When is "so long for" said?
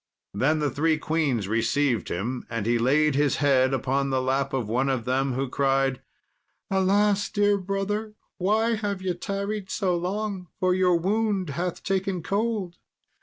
9.69-10.73